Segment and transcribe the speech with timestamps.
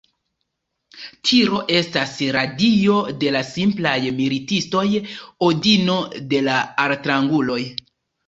[1.31, 4.83] Tiro estas la dio de la simplaj militistoj,
[5.49, 5.99] Odino
[6.33, 7.61] de la altranguloj.